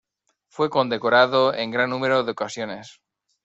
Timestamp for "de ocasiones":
2.23-3.01